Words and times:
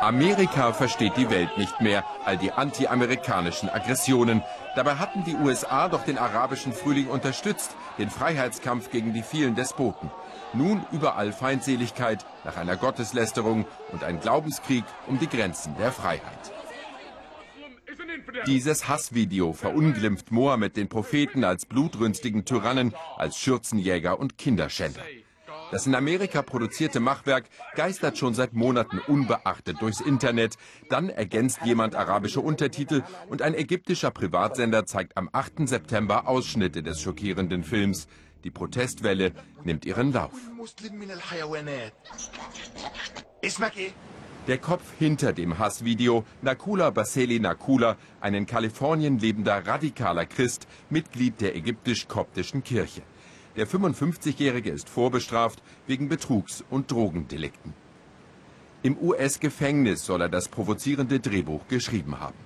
Amerika 0.00 0.72
versteht 0.72 1.16
die 1.18 1.28
Welt 1.28 1.58
nicht 1.58 1.80
mehr, 1.82 2.04
all 2.24 2.38
die 2.38 2.52
anti-amerikanischen 2.52 3.68
Aggressionen. 3.68 4.42
Dabei 4.74 4.94
hatten 4.94 5.24
die 5.24 5.34
USA 5.34 5.88
doch 5.88 6.04
den 6.04 6.16
arabischen 6.16 6.72
Frühling 6.72 7.08
unterstützt, 7.08 7.76
den 7.98 8.08
Freiheitskampf 8.08 8.90
gegen 8.90 9.12
die 9.12 9.22
vielen 9.22 9.54
Despoten. 9.54 10.10
Nun 10.54 10.84
überall 10.90 11.32
Feindseligkeit 11.32 12.24
nach 12.44 12.56
einer 12.56 12.76
Gotteslästerung 12.76 13.66
und 13.92 14.02
ein 14.02 14.20
Glaubenskrieg 14.20 14.84
um 15.06 15.18
die 15.18 15.28
Grenzen 15.28 15.76
der 15.78 15.92
Freiheit. 15.92 16.52
Dieses 18.46 18.88
Hassvideo 18.88 19.52
verunglimpft 19.52 20.30
Mohammed 20.30 20.78
den 20.78 20.88
Propheten 20.88 21.44
als 21.44 21.66
blutrünstigen 21.66 22.46
Tyrannen, 22.46 22.94
als 23.18 23.36
Schürzenjäger 23.38 24.18
und 24.18 24.38
Kinderschänder. 24.38 25.02
Das 25.70 25.86
in 25.86 25.94
Amerika 25.94 26.42
produzierte 26.42 26.98
Machwerk 26.98 27.44
geistert 27.76 28.18
schon 28.18 28.34
seit 28.34 28.54
Monaten 28.54 28.98
unbeachtet 28.98 29.80
durchs 29.80 30.00
Internet. 30.00 30.56
Dann 30.88 31.08
ergänzt 31.08 31.60
jemand 31.64 31.94
arabische 31.94 32.40
Untertitel 32.40 33.02
und 33.28 33.40
ein 33.42 33.54
ägyptischer 33.54 34.10
Privatsender 34.10 34.84
zeigt 34.84 35.16
am 35.16 35.28
8. 35.32 35.68
September 35.68 36.26
Ausschnitte 36.26 36.82
des 36.82 37.00
schockierenden 37.00 37.62
Films. 37.62 38.08
Die 38.42 38.50
Protestwelle 38.50 39.32
nimmt 39.64 39.84
ihren 39.84 40.12
Lauf. 40.12 40.32
Der 44.46 44.58
Kopf 44.58 44.82
hinter 44.98 45.32
dem 45.32 45.58
Hassvideo, 45.58 46.24
Nakula 46.42 46.90
Baseli 46.90 47.38
Nakula, 47.38 47.96
ein 48.20 48.34
in 48.34 48.46
Kalifornien 48.46 49.18
lebender 49.18 49.66
radikaler 49.66 50.26
Christ, 50.26 50.66
Mitglied 50.88 51.40
der 51.40 51.54
ägyptisch-koptischen 51.54 52.64
Kirche. 52.64 53.02
Der 53.56 53.66
55-Jährige 53.66 54.70
ist 54.70 54.88
vorbestraft 54.88 55.62
wegen 55.86 56.08
Betrugs- 56.08 56.64
und 56.70 56.90
Drogendelikten. 56.90 57.74
Im 58.82 58.96
US-Gefängnis 58.98 60.06
soll 60.06 60.22
er 60.22 60.28
das 60.28 60.48
provozierende 60.48 61.20
Drehbuch 61.20 61.68
geschrieben 61.68 62.20
haben. 62.20 62.38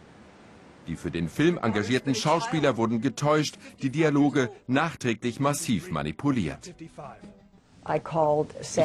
Die 0.87 0.97
für 0.97 1.11
den 1.11 1.29
Film 1.29 1.59
engagierten 1.63 2.15
Schauspieler 2.15 2.77
wurden 2.77 3.01
getäuscht, 3.01 3.57
die 3.83 3.91
Dialoge 3.91 4.51
nachträglich 4.67 5.41
massiv 5.41 5.91
manipuliert. 5.91 6.75
Ich 6.79 6.91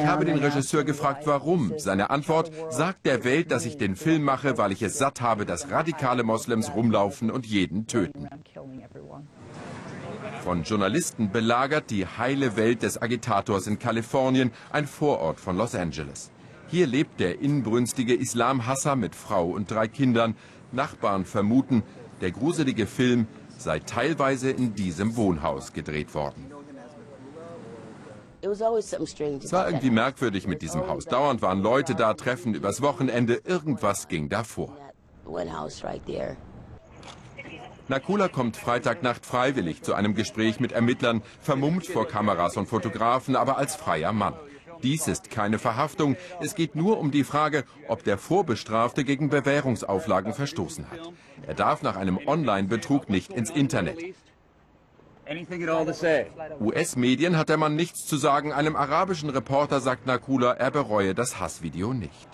habe 0.06 0.24
den 0.26 0.38
Regisseur 0.38 0.84
gefragt, 0.84 1.26
warum. 1.26 1.72
Seine 1.78 2.10
Antwort 2.10 2.52
sagt 2.70 3.06
der 3.06 3.24
Welt, 3.24 3.50
dass 3.50 3.64
ich 3.64 3.78
den 3.78 3.96
Film 3.96 4.22
mache, 4.22 4.58
weil 4.58 4.72
ich 4.72 4.82
es 4.82 4.98
satt 4.98 5.22
habe, 5.22 5.46
dass 5.46 5.70
radikale 5.70 6.22
Moslems 6.22 6.74
rumlaufen 6.74 7.30
und 7.30 7.46
jeden 7.46 7.86
töten. 7.86 8.28
Von 10.44 10.62
Journalisten 10.62 11.30
belagert 11.30 11.90
die 11.90 12.06
heile 12.06 12.56
Welt 12.56 12.82
des 12.82 13.00
Agitators 13.00 13.66
in 13.66 13.78
Kalifornien, 13.78 14.52
ein 14.72 14.86
Vorort 14.86 15.38
von 15.38 15.56
Los 15.56 15.74
Angeles. 15.74 16.30
Hier 16.68 16.86
lebt 16.86 17.20
der 17.20 17.40
inbrünstige 17.40 18.14
Islamhasser 18.14 18.96
mit 18.96 19.14
Frau 19.14 19.50
und 19.50 19.70
drei 19.70 19.86
Kindern. 19.86 20.34
Nachbarn 20.72 21.26
vermuten, 21.26 21.82
der 22.22 22.30
gruselige 22.30 22.86
Film 22.86 23.26
sei 23.58 23.80
teilweise 23.80 24.50
in 24.50 24.74
diesem 24.74 25.16
Wohnhaus 25.16 25.74
gedreht 25.74 26.14
worden. 26.14 26.50
Es 28.42 28.60
war 29.52 29.66
irgendwie 29.66 29.90
merkwürdig 29.90 30.46
mit 30.46 30.62
diesem 30.62 30.86
Haus. 30.86 31.04
Dauernd 31.04 31.42
waren 31.42 31.60
Leute 31.60 31.94
da, 31.94 32.14
Treffen 32.14 32.54
übers 32.54 32.80
Wochenende, 32.80 33.42
irgendwas 33.44 34.08
ging 34.08 34.30
da 34.30 34.44
vor. 34.44 34.74
Nakula 37.90 38.28
kommt 38.28 38.56
Freitagnacht 38.56 39.26
freiwillig 39.26 39.82
zu 39.82 39.94
einem 39.94 40.14
Gespräch 40.14 40.60
mit 40.60 40.70
Ermittlern, 40.70 41.22
vermummt 41.40 41.88
vor 41.88 42.06
Kameras 42.06 42.56
und 42.56 42.68
Fotografen, 42.68 43.34
aber 43.34 43.58
als 43.58 43.74
freier 43.74 44.12
Mann. 44.12 44.34
Dies 44.84 45.08
ist 45.08 45.28
keine 45.28 45.58
Verhaftung. 45.58 46.16
Es 46.40 46.54
geht 46.54 46.76
nur 46.76 47.00
um 47.00 47.10
die 47.10 47.24
Frage, 47.24 47.64
ob 47.88 48.04
der 48.04 48.16
Vorbestrafte 48.16 49.02
gegen 49.02 49.28
Bewährungsauflagen 49.28 50.34
verstoßen 50.34 50.88
hat. 50.88 51.12
Er 51.48 51.54
darf 51.54 51.82
nach 51.82 51.96
einem 51.96 52.20
Online-Betrug 52.24 53.10
nicht 53.10 53.32
ins 53.32 53.50
Internet. 53.50 53.98
US-Medien 56.60 57.36
hat 57.36 57.48
der 57.48 57.56
Mann 57.56 57.74
nichts 57.74 58.06
zu 58.06 58.16
sagen. 58.16 58.52
Einem 58.52 58.76
arabischen 58.76 59.30
Reporter 59.30 59.80
sagt 59.80 60.06
Nakula, 60.06 60.52
er 60.52 60.70
bereue 60.70 61.16
das 61.16 61.40
Hassvideo 61.40 61.92
nicht. 61.92 62.28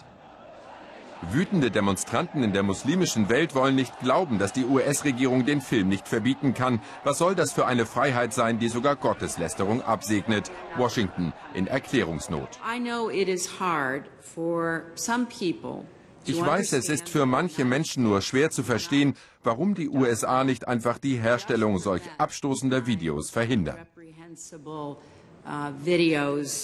Wütende 1.32 1.72
Demonstranten 1.72 2.44
in 2.44 2.52
der 2.52 2.62
muslimischen 2.62 3.28
Welt 3.28 3.54
wollen 3.56 3.74
nicht 3.74 3.98
glauben, 4.00 4.38
dass 4.38 4.52
die 4.52 4.64
US-Regierung 4.64 5.44
den 5.44 5.60
Film 5.60 5.88
nicht 5.88 6.06
verbieten 6.06 6.54
kann. 6.54 6.80
Was 7.02 7.18
soll 7.18 7.34
das 7.34 7.52
für 7.52 7.66
eine 7.66 7.84
Freiheit 7.84 8.32
sein, 8.32 8.60
die 8.60 8.68
sogar 8.68 8.94
Gotteslästerung 8.94 9.82
absegnet? 9.82 10.52
Washington 10.76 11.32
in 11.52 11.66
Erklärungsnot. 11.66 12.60
Ich 16.24 16.40
weiß, 16.40 16.72
es 16.72 16.88
ist 16.88 17.08
für 17.08 17.26
manche 17.26 17.64
Menschen 17.64 18.04
nur 18.04 18.20
schwer 18.20 18.50
zu 18.50 18.62
verstehen, 18.62 19.14
warum 19.42 19.74
die 19.74 19.88
USA 19.88 20.44
nicht 20.44 20.68
einfach 20.68 20.98
die 20.98 21.16
Herstellung 21.16 21.78
solch 21.78 22.02
abstoßender 22.18 22.86
Videos 22.86 23.30
verhindern. 23.30 23.86
Uh, 25.48 25.70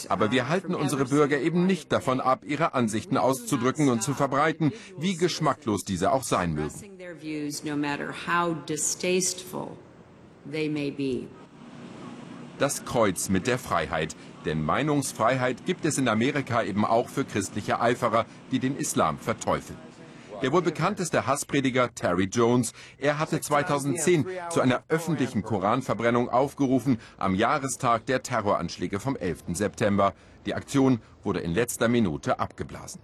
Aber 0.09 0.33
wir 0.33 0.49
halten 0.49 0.75
unsere 0.75 1.05
Bürger 1.05 1.39
eben 1.39 1.67
nicht 1.67 1.93
davon 1.93 2.21
ab, 2.21 2.41
ihre 2.45 2.75
Ansichten 2.75 3.17
auszudrücken 3.17 3.89
und 3.89 4.03
zu 4.03 4.13
verbreiten, 4.13 4.73
wie 4.99 5.17
geschmacklos 5.17 5.85
diese 5.85 6.11
auch 6.11 6.25
sein 6.25 6.55
mögen. 6.55 6.75
Das 12.59 12.85
Kreuz 12.85 13.29
mit 13.29 13.47
der 13.47 13.59
Freiheit. 13.59 14.17
Denn 14.45 14.65
Meinungsfreiheit 14.65 15.65
gibt 15.65 15.85
es 15.85 15.99
in 15.99 16.09
Amerika 16.09 16.65
eben 16.65 16.85
auch 16.85 17.09
für 17.09 17.25
christliche 17.25 17.81
Eiferer, 17.81 18.27
die 18.51 18.59
den 18.59 18.77
Islam 18.77 19.19
verteufeln. 19.19 19.79
Der 20.43 20.51
wohl 20.51 20.63
bekannteste 20.63 21.25
Hassprediger 21.25 21.95
Terry 21.95 22.25
Jones, 22.25 22.73
er 22.99 23.21
hatte 23.21 23.41
2010 23.41 24.27
zu 24.51 24.61
einer 24.61 24.83
öffentlichen 24.89 25.45
Koranverbrennung 25.45 26.29
aufgerufen 26.29 26.99
am 27.17 27.37
Jahrestag 27.37 28.07
der 28.07 28.25
Terroranschläge 28.25 28.99
vom 28.99 29.15
11. 29.15 29.45
September. 29.53 30.15
Die 30.45 30.55
Aktion 30.55 31.01
wurde 31.23 31.39
in 31.39 31.55
letzter 31.55 31.87
Minute 31.87 32.41
abgeblasen. 32.41 33.01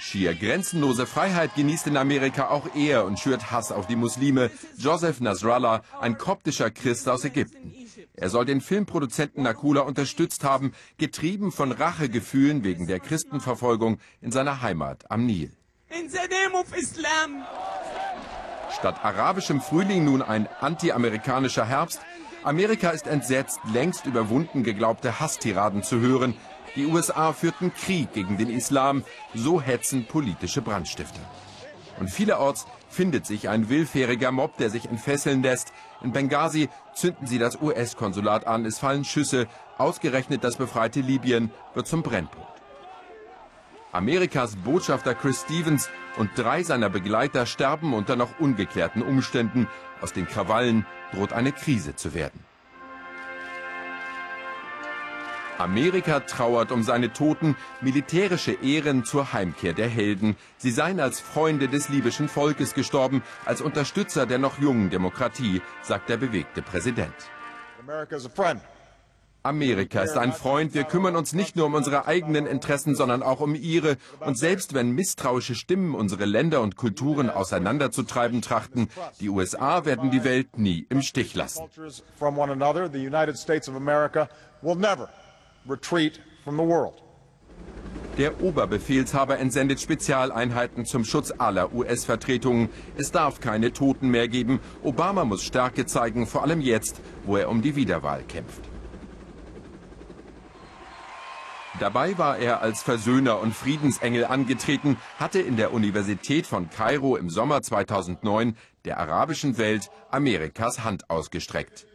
Schier 0.00 0.34
grenzenlose 0.34 1.06
Freiheit 1.06 1.54
genießt 1.54 1.86
in 1.86 1.96
Amerika 1.96 2.48
auch 2.48 2.74
er 2.74 3.04
und 3.04 3.18
schürt 3.18 3.50
Hass 3.50 3.70
auf 3.70 3.86
die 3.86 3.96
Muslime. 3.96 4.50
Joseph 4.78 5.20
Nasrallah, 5.20 5.82
ein 6.00 6.16
koptischer 6.16 6.70
Christ 6.70 7.08
aus 7.08 7.24
Ägypten. 7.24 7.74
Er 8.14 8.30
soll 8.30 8.46
den 8.46 8.60
Filmproduzenten 8.60 9.42
Nakula 9.42 9.82
unterstützt 9.82 10.42
haben, 10.42 10.72
getrieben 10.98 11.52
von 11.52 11.70
Rachegefühlen 11.72 12.64
wegen 12.64 12.86
der 12.86 12.98
Christenverfolgung 12.98 13.98
in 14.20 14.32
seiner 14.32 14.62
Heimat 14.62 15.10
am 15.10 15.26
Nil. 15.26 15.52
Statt 18.72 19.04
arabischem 19.04 19.60
Frühling 19.60 20.04
nun 20.04 20.22
ein 20.22 20.48
anti-amerikanischer 20.60 21.66
Herbst. 21.66 22.00
Amerika 22.42 22.90
ist 22.90 23.06
entsetzt, 23.06 23.60
längst 23.72 24.06
überwunden 24.06 24.62
geglaubte 24.62 25.20
Hasstiraden 25.20 25.82
zu 25.82 26.00
hören. 26.00 26.34
Die 26.76 26.86
USA 26.86 27.32
führten 27.32 27.74
Krieg 27.74 28.12
gegen 28.12 28.36
den 28.38 28.50
Islam, 28.50 29.04
so 29.34 29.60
hetzen 29.60 30.06
politische 30.06 30.62
Brandstifter. 30.62 31.20
Und 31.98 32.10
vielerorts 32.10 32.66
findet 32.88 33.26
sich 33.26 33.48
ein 33.48 33.68
willfähriger 33.68 34.30
Mob, 34.30 34.56
der 34.56 34.70
sich 34.70 34.86
entfesseln 34.86 35.42
lässt. 35.42 35.72
In 36.02 36.12
Benghazi 36.12 36.68
zünden 36.94 37.26
sie 37.26 37.38
das 37.38 37.60
US-Konsulat 37.60 38.46
an, 38.46 38.64
es 38.64 38.78
fallen 38.78 39.04
Schüsse. 39.04 39.46
Ausgerechnet 39.78 40.42
das 40.44 40.56
befreite 40.56 41.00
Libyen 41.00 41.50
wird 41.74 41.86
zum 41.86 42.02
Brennpunkt. 42.02 42.48
Amerikas 43.92 44.54
Botschafter 44.56 45.14
Chris 45.14 45.42
Stevens 45.42 45.90
und 46.16 46.30
drei 46.36 46.62
seiner 46.62 46.88
Begleiter 46.88 47.44
sterben 47.44 47.92
unter 47.92 48.14
noch 48.14 48.38
ungeklärten 48.38 49.02
Umständen. 49.02 49.66
Aus 50.00 50.12
den 50.12 50.26
Krawallen 50.26 50.86
droht 51.12 51.32
eine 51.32 51.52
Krise 51.52 51.96
zu 51.96 52.14
werden. 52.14 52.49
Amerika 55.60 56.20
trauert 56.20 56.72
um 56.72 56.82
seine 56.82 57.12
Toten, 57.12 57.54
militärische 57.82 58.52
Ehren 58.52 59.04
zur 59.04 59.34
Heimkehr 59.34 59.74
der 59.74 59.88
Helden. 59.88 60.36
Sie 60.56 60.70
seien 60.70 61.00
als 61.00 61.20
Freunde 61.20 61.68
des 61.68 61.90
libyschen 61.90 62.28
Volkes 62.28 62.72
gestorben, 62.72 63.22
als 63.44 63.60
Unterstützer 63.60 64.24
der 64.24 64.38
noch 64.38 64.58
jungen 64.58 64.88
Demokratie, 64.88 65.60
sagt 65.82 66.08
der 66.08 66.16
bewegte 66.16 66.62
Präsident. 66.62 67.12
Amerika 69.42 70.02
ist 70.02 70.16
ein 70.16 70.32
Freund. 70.32 70.72
Wir 70.72 70.84
kümmern 70.84 71.16
uns 71.16 71.34
nicht 71.34 71.56
nur 71.56 71.66
um 71.66 71.74
unsere 71.74 72.06
eigenen 72.06 72.46
Interessen, 72.46 72.94
sondern 72.94 73.22
auch 73.22 73.40
um 73.40 73.54
ihre. 73.54 73.96
Und 74.20 74.38
selbst 74.38 74.72
wenn 74.72 74.90
misstrauische 74.92 75.54
Stimmen 75.54 75.94
unsere 75.94 76.24
Länder 76.24 76.62
und 76.62 76.76
Kulturen 76.76 77.28
auseinanderzutreiben 77.28 78.40
trachten, 78.40 78.88
die 79.20 79.28
USA 79.28 79.84
werden 79.84 80.10
die 80.10 80.24
Welt 80.24 80.58
nie 80.58 80.86
im 80.88 81.02
Stich 81.02 81.34
lassen 81.34 81.68
retreat 85.66 86.20
from 86.44 86.56
the 86.56 86.62
world. 86.62 87.02
Der 88.18 88.42
Oberbefehlshaber 88.42 89.38
entsendet 89.38 89.80
Spezialeinheiten 89.80 90.84
zum 90.84 91.04
Schutz 91.04 91.32
aller 91.38 91.72
US-Vertretungen. 91.72 92.68
Es 92.96 93.12
darf 93.12 93.40
keine 93.40 93.72
Toten 93.72 94.10
mehr 94.10 94.28
geben. 94.28 94.60
Obama 94.82 95.24
muss 95.24 95.42
Stärke 95.42 95.86
zeigen, 95.86 96.26
vor 96.26 96.42
allem 96.42 96.60
jetzt, 96.60 97.00
wo 97.24 97.36
er 97.36 97.48
um 97.48 97.62
die 97.62 97.76
Wiederwahl 97.76 98.22
kämpft. 98.24 98.60
Dabei 101.78 102.18
war 102.18 102.36
er 102.36 102.60
als 102.60 102.82
Versöhner 102.82 103.40
und 103.40 103.54
Friedensengel 103.54 104.26
angetreten, 104.26 104.98
hatte 105.18 105.40
in 105.40 105.56
der 105.56 105.72
Universität 105.72 106.46
von 106.46 106.68
Kairo 106.68 107.16
im 107.16 107.30
Sommer 107.30 107.62
2009 107.62 108.54
der 108.84 108.98
arabischen 108.98 109.56
Welt 109.56 109.88
Amerikas 110.10 110.84
Hand 110.84 111.08
ausgestreckt. 111.08 111.86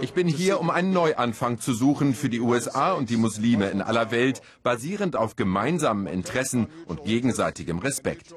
Ich 0.00 0.14
bin 0.14 0.26
hier, 0.26 0.58
um 0.58 0.70
einen 0.70 0.90
Neuanfang 0.94 1.60
zu 1.60 1.74
suchen 1.74 2.14
für 2.14 2.30
die 2.30 2.40
USA 2.40 2.92
und 2.94 3.10
die 3.10 3.18
Muslime 3.18 3.68
in 3.68 3.82
aller 3.82 4.10
Welt, 4.10 4.40
basierend 4.62 5.16
auf 5.16 5.36
gemeinsamen 5.36 6.06
Interessen 6.06 6.68
und 6.86 7.04
gegenseitigem 7.04 7.78
Respekt. 7.78 8.34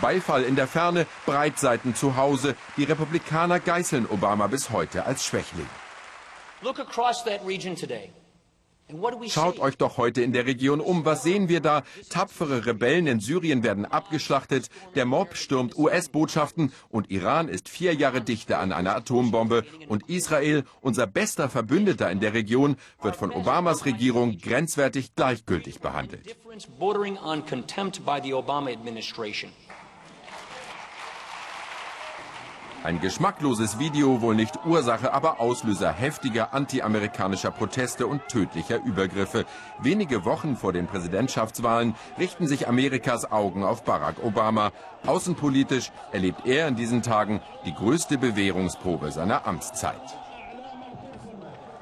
Beifall 0.00 0.44
in 0.44 0.54
der 0.54 0.68
Ferne, 0.68 1.06
Breitseiten 1.26 1.96
zu 1.96 2.14
Hause. 2.14 2.54
Die 2.76 2.84
Republikaner 2.84 3.58
geißeln 3.58 4.06
Obama 4.08 4.46
bis 4.46 4.70
heute 4.70 5.04
als 5.04 5.24
Schwächling. 5.24 5.66
Schaut 9.28 9.58
euch 9.58 9.76
doch 9.76 9.98
heute 9.98 10.22
in 10.22 10.32
der 10.32 10.46
Region 10.46 10.80
um. 10.80 11.04
Was 11.04 11.22
sehen 11.22 11.48
wir 11.48 11.60
da? 11.60 11.82
Tapfere 12.08 12.64
Rebellen 12.64 13.06
in 13.06 13.20
Syrien 13.20 13.62
werden 13.62 13.84
abgeschlachtet, 13.84 14.70
der 14.94 15.04
Mob 15.04 15.36
stürmt 15.36 15.76
US-Botschaften 15.76 16.72
und 16.88 17.10
Iran 17.10 17.48
ist 17.48 17.68
vier 17.68 17.94
Jahre 17.94 18.22
dichter 18.22 18.58
an 18.60 18.72
einer 18.72 18.96
Atombombe. 18.96 19.64
Und 19.88 20.08
Israel, 20.08 20.64
unser 20.80 21.06
bester 21.06 21.48
Verbündeter 21.50 22.10
in 22.10 22.20
der 22.20 22.32
Region, 22.32 22.76
wird 23.02 23.16
von 23.16 23.30
Obamas 23.30 23.84
Regierung 23.84 24.38
grenzwertig 24.38 25.14
gleichgültig 25.14 25.80
behandelt. 25.80 26.36
Ein 32.84 33.00
geschmackloses 33.00 33.80
Video, 33.80 34.20
wohl 34.20 34.36
nicht 34.36 34.64
Ursache, 34.64 35.12
aber 35.12 35.40
Auslöser 35.40 35.92
heftiger 35.92 36.54
antiamerikanischer 36.54 37.50
Proteste 37.50 38.06
und 38.06 38.28
tödlicher 38.28 38.80
Übergriffe. 38.82 39.46
Wenige 39.80 40.24
Wochen 40.24 40.56
vor 40.56 40.72
den 40.72 40.86
Präsidentschaftswahlen 40.86 41.96
richten 42.18 42.46
sich 42.46 42.68
Amerikas 42.68 43.30
Augen 43.32 43.64
auf 43.64 43.82
Barack 43.82 44.22
Obama. 44.22 44.70
Außenpolitisch 45.04 45.90
erlebt 46.12 46.46
er 46.46 46.68
in 46.68 46.76
diesen 46.76 47.02
Tagen 47.02 47.40
die 47.66 47.74
größte 47.74 48.16
Bewährungsprobe 48.16 49.10
seiner 49.10 49.46
Amtszeit. 49.46 50.00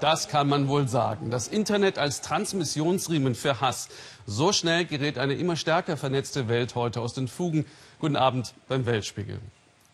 Das 0.00 0.28
kann 0.28 0.49
man 0.49 0.66
wohl 0.66 0.88
sagen. 0.88 1.31
Das 1.31 1.46
Internet 1.46 1.99
als 1.99 2.22
Transmissionsriemen 2.22 3.34
für 3.34 3.60
Hass. 3.60 3.88
So 4.25 4.52
schnell 4.52 4.87
gerät 4.87 5.19
eine 5.19 5.34
immer 5.34 5.56
stärker 5.56 5.99
vernetzte 5.99 6.49
Welt 6.49 6.75
heute 6.75 7.02
aus 7.02 7.12
den 7.12 7.28
Fugen. 7.28 7.66
Guten 7.99 8.16
Abend 8.16 8.54
beim 8.66 8.87
Weltspiegel. 8.87 9.40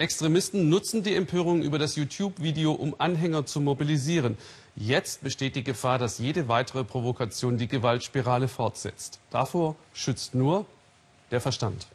Extremisten 0.02 0.68
nutzen 0.68 1.04
die 1.04 1.14
Empörung 1.14 1.62
über 1.62 1.78
das 1.78 1.94
YouTube-Video, 1.94 2.72
um 2.72 2.96
Anhänger 2.98 3.46
zu 3.46 3.60
mobilisieren. 3.60 4.36
Jetzt 4.74 5.22
besteht 5.22 5.54
die 5.54 5.62
Gefahr, 5.62 5.96
dass 5.96 6.18
jede 6.18 6.48
weitere 6.48 6.82
Provokation 6.82 7.56
die 7.56 7.68
Gewaltspirale 7.68 8.48
fortsetzt. 8.48 9.20
Davor 9.30 9.76
schützt 9.94 10.34
nur 10.34 10.66
der 11.30 11.40
Verstand. 11.40 11.86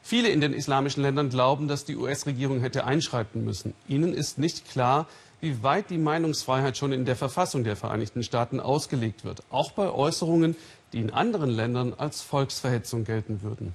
Viele 0.00 0.28
in 0.28 0.40
den 0.40 0.52
islamischen 0.52 1.02
Ländern 1.02 1.28
glauben, 1.28 1.66
dass 1.66 1.84
die 1.84 1.96
US-Regierung 1.96 2.60
hätte 2.60 2.84
einschreiten 2.84 3.44
müssen. 3.44 3.74
Ihnen 3.88 4.14
ist 4.14 4.38
nicht 4.38 4.70
klar, 4.70 5.08
wie 5.40 5.60
weit 5.64 5.90
die 5.90 5.98
Meinungsfreiheit 5.98 6.76
schon 6.76 6.92
in 6.92 7.04
der 7.04 7.16
Verfassung 7.16 7.64
der 7.64 7.74
Vereinigten 7.74 8.22
Staaten 8.22 8.60
ausgelegt 8.60 9.24
wird, 9.24 9.42
auch 9.50 9.72
bei 9.72 9.90
Äußerungen, 9.90 10.54
die 10.92 11.00
in 11.00 11.10
anderen 11.10 11.50
Ländern 11.50 11.94
als 11.94 12.22
Volksverhetzung 12.22 13.02
gelten 13.04 13.42
würden. 13.42 13.74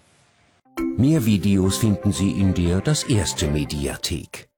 Mehr 0.97 1.25
Videos 1.25 1.77
finden 1.77 2.11
Sie 2.11 2.31
in 2.31 2.53
der 2.53 2.81
Das 2.81 3.03
Erste 3.03 3.47
Mediathek. 3.47 4.48